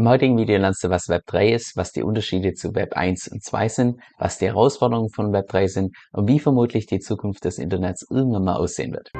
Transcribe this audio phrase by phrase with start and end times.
[0.00, 3.28] Im heutigen Video lernst du, was Web 3 ist, was die Unterschiede zu Web 1
[3.28, 7.44] und 2 sind, was die Herausforderungen von Web 3 sind und wie vermutlich die Zukunft
[7.44, 9.12] des Internets irgendwann mal aussehen wird.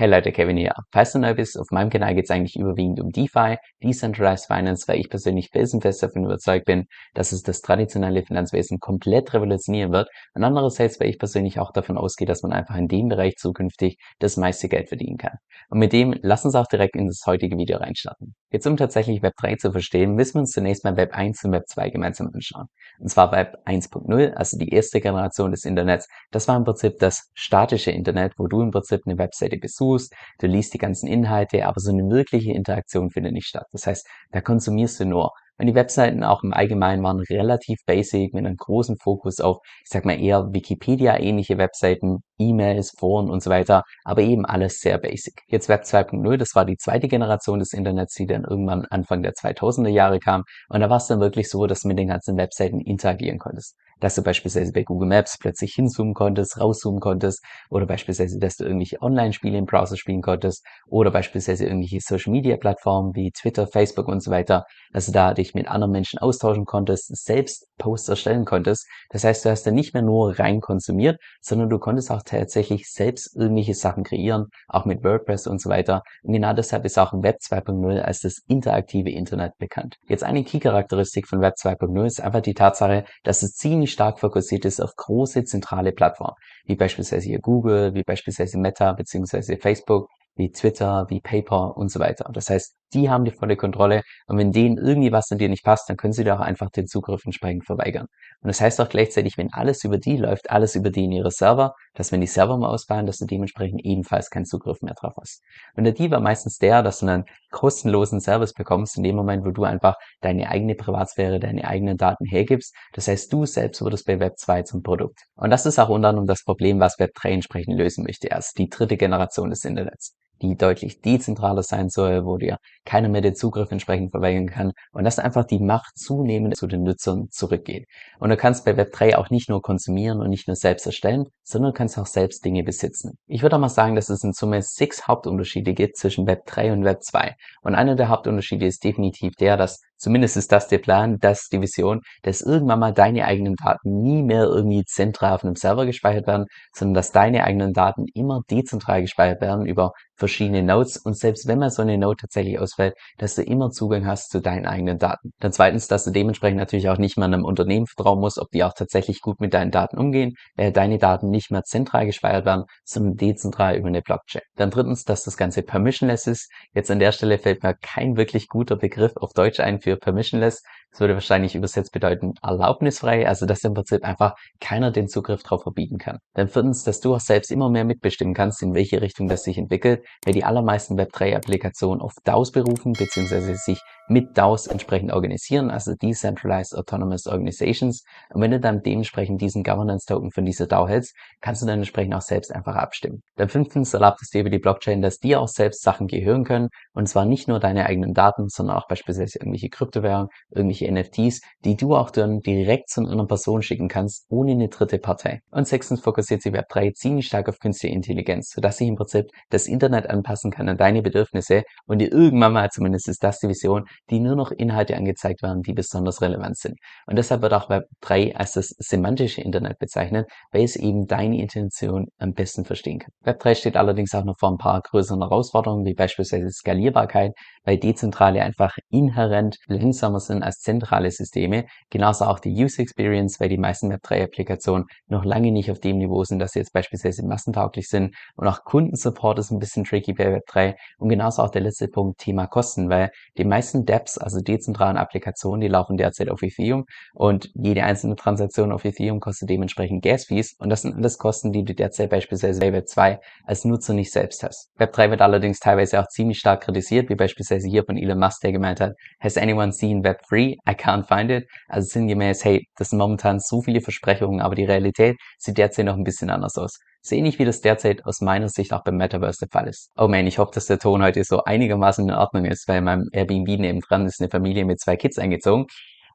[0.00, 0.72] Hey Leute, Kevin hier.
[0.92, 4.88] Falls du neu bist, auf meinem Kanal geht es eigentlich überwiegend um DeFi, Decentralized Finance,
[4.88, 10.08] weil ich persönlich felsenfest davon überzeugt bin, dass es das traditionelle Finanzwesen komplett revolutionieren wird
[10.32, 13.98] und andererseits, weil ich persönlich auch davon ausgehe, dass man einfach in dem Bereich zukünftig
[14.20, 15.36] das meiste Geld verdienen kann.
[15.68, 18.34] Und mit dem, lass uns auch direkt in das heutige Video reinstarten.
[18.50, 21.52] Jetzt um tatsächlich Web 3 zu verstehen, müssen wir uns zunächst mal Web 1 und
[21.52, 22.68] Web 2 gemeinsam anschauen.
[23.00, 26.08] Und zwar Web 1.0, also die erste Generation des Internets.
[26.30, 30.14] Das war im Prinzip das statische Internet, wo du im Prinzip eine Webseite besuchst tust,
[30.38, 33.66] du liest die ganzen Inhalte, aber so eine wirkliche Interaktion findet nicht statt.
[33.72, 35.32] Das heißt, da konsumierst du nur.
[35.58, 39.90] Und die Webseiten auch im Allgemeinen waren relativ basic mit einem großen Fokus auf, ich
[39.90, 45.42] sag mal eher Wikipedia-ähnliche Webseiten, E-Mails, Foren und so weiter, aber eben alles sehr basic.
[45.46, 49.32] Jetzt Web 2.0, das war die zweite Generation des Internets, die dann irgendwann Anfang der
[49.32, 50.44] 2000er Jahre kam.
[50.68, 53.76] Und da war es dann wirklich so, dass du mit den ganzen Webseiten interagieren konntest
[54.00, 58.64] dass du beispielsweise bei Google Maps plötzlich hinzoomen konntest, rauszoomen konntest oder beispielsweise, dass du
[58.64, 64.30] irgendwelche Online-Spiele im Browser spielen konntest oder beispielsweise irgendwelche Social-Media-Plattformen wie Twitter, Facebook und so
[64.30, 68.86] weiter, dass du da dich mit anderen Menschen austauschen konntest, selbst Posts erstellen konntest.
[69.10, 72.90] Das heißt, du hast dann nicht mehr nur rein konsumiert, sondern du konntest auch tatsächlich
[72.90, 76.02] selbst irgendwelche Sachen kreieren, auch mit WordPress und so weiter.
[76.22, 79.96] Und genau deshalb ist auch Web 2.0 als das interaktive Internet bekannt.
[80.08, 84.64] Jetzt eine Key-Charakteristik von Web 2.0 ist einfach die Tatsache, dass es ziemlich stark fokussiert
[84.64, 90.50] ist auf große zentrale Plattformen, wie beispielsweise hier Google, wie beispielsweise Meta beziehungsweise Facebook, wie
[90.50, 92.30] Twitter, wie PayPal und so weiter.
[92.32, 95.64] Das heißt, die haben die volle Kontrolle und wenn denen irgendwie was an dir nicht
[95.64, 98.06] passt, dann können sie dir auch einfach den Zugriff entsprechend verweigern.
[98.42, 101.30] Und das heißt auch gleichzeitig, wenn alles über die läuft, alles über die in ihre
[101.30, 105.14] Server, dass wenn die Server mal ausfallen, dass du dementsprechend ebenfalls keinen Zugriff mehr drauf
[105.20, 105.42] hast.
[105.76, 109.44] Und der Deal war meistens der, dass du einen kostenlosen Service bekommst in dem Moment,
[109.44, 112.74] wo du einfach deine eigene Privatsphäre, deine eigenen Daten hergibst.
[112.92, 115.20] Das heißt, du selbst wurdest bei Web 2 zum Produkt.
[115.36, 118.50] Und das ist auch unter anderem das Problem, was Web 3 entsprechend lösen möchte, also
[118.56, 123.34] die dritte Generation des Internets die deutlich dezentraler sein soll, wo dir keiner mehr den
[123.34, 127.86] Zugriff entsprechend verweigern kann und dass einfach die Macht zunehmend zu den Nutzern zurückgeht.
[128.18, 131.72] Und du kannst bei Web3 auch nicht nur konsumieren und nicht nur selbst erstellen, sondern
[131.72, 133.18] du kannst auch selbst Dinge besitzen.
[133.26, 136.84] Ich würde auch mal sagen, dass es in Summe sechs Hauptunterschiede gibt zwischen Web3 und
[136.84, 137.32] Web2.
[137.62, 141.60] Und einer der Hauptunterschiede ist definitiv der, dass Zumindest ist das der Plan, das die
[141.60, 146.26] Vision, dass irgendwann mal deine eigenen Daten nie mehr irgendwie zentral auf einem Server gespeichert
[146.26, 151.46] werden, sondern dass deine eigenen Daten immer dezentral gespeichert werden über verschiedene Nodes und selbst
[151.46, 154.98] wenn mal so eine Node tatsächlich ausfällt, dass du immer Zugang hast zu deinen eigenen
[154.98, 155.32] Daten.
[155.38, 158.64] Dann zweitens, dass du dementsprechend natürlich auch nicht mehr einem Unternehmen vertrauen musst, ob die
[158.64, 162.64] auch tatsächlich gut mit deinen Daten umgehen, weil deine Daten nicht mehr zentral gespeichert werden,
[162.84, 164.42] sondern dezentral über eine Blockchain.
[164.56, 166.50] Dann drittens, dass das Ganze permissionless ist.
[166.74, 170.62] Jetzt an der Stelle fällt mir kein wirklich guter Begriff auf Deutsch ein für permissionless.
[170.90, 175.62] Das würde wahrscheinlich übersetzt bedeuten erlaubnisfrei, also dass im Prinzip einfach keiner den Zugriff darauf
[175.62, 176.18] verbieten kann.
[176.34, 179.56] Dann viertens, dass du auch selbst immer mehr mitbestimmen kannst, in welche Richtung das sich
[179.56, 185.94] entwickelt, weil die allermeisten Web3-Applikationen auf DAOs berufen, beziehungsweise sich mit DAOs entsprechend organisieren, also
[185.94, 188.02] Decentralized Autonomous Organizations.
[188.30, 192.14] Und wenn du dann dementsprechend diesen Governance-Token von dieser DAO hältst, kannst du dann entsprechend
[192.14, 193.22] auch selbst einfach abstimmen.
[193.36, 196.68] Dann fünftens erlaubt es dir über die Blockchain, dass dir auch selbst Sachen gehören können,
[196.92, 201.76] und zwar nicht nur deine eigenen Daten, sondern auch beispielsweise irgendwelche Kryptowährungen, irgendwelche NFTs, die
[201.76, 205.40] du auch dann direkt zu einer Person schicken kannst, ohne eine dritte Partei.
[205.50, 209.66] Und sechstens fokussiert sich Web3 ziemlich stark auf künstliche Intelligenz, sodass sich im Prinzip das
[209.66, 213.84] Internet anpassen kann an deine Bedürfnisse und dir irgendwann mal, zumindest ist das die Vision,
[214.10, 216.76] die nur noch Inhalte angezeigt werden, die besonders relevant sind.
[217.06, 222.06] Und deshalb wird auch Web3 als das semantische Internet bezeichnet, weil es eben deine Intention
[222.18, 223.10] am besten verstehen kann.
[223.24, 227.32] Web3 steht allerdings auch noch vor ein paar größeren Herausforderungen, wie beispielsweise Skalierbarkeit,
[227.64, 231.66] weil dezentrale einfach inhärent langsamer sind als zentrale Systeme.
[231.90, 236.22] Genauso auch die User Experience, weil die meisten Web3-Applikationen noch lange nicht auf dem Niveau
[236.24, 238.14] sind, dass sie jetzt beispielsweise massentauglich sind.
[238.36, 240.74] Und auch Kundensupport ist ein bisschen tricky bei Web3.
[240.98, 245.60] Und genauso auch der letzte Punkt, Thema Kosten, weil die meisten Dapps, also dezentralen Applikationen,
[245.60, 246.84] die laufen derzeit auf Ethereum
[247.14, 250.56] und jede einzelne Transaktion auf Ethereum kostet dementsprechend Gas-Fees.
[250.58, 254.42] Und das sind alles Kosten, die du derzeit beispielsweise bei Web2 als Nutzer nicht selbst
[254.42, 254.70] hast.
[254.78, 258.52] Web3 wird allerdings teilweise auch ziemlich stark kritisiert, wie beispielsweise hier von Elon Musk, der
[258.52, 260.56] gemeint hat, has anyone seen Web3?
[260.68, 261.48] I can't find it.
[261.68, 265.96] Also sinngemäß, hey, das sind momentan so viele Versprechungen, aber die Realität sieht derzeit noch
[265.96, 266.78] ein bisschen anders aus.
[267.02, 269.90] So ähnlich wie das derzeit aus meiner Sicht auch beim Metaverse der Fall ist.
[269.96, 272.84] Oh man, ich hoffe, dass der Ton heute so einigermaßen in Ordnung ist, weil in
[272.84, 275.66] meinem Airbnb nebendran ist eine Familie mit zwei Kids eingezogen.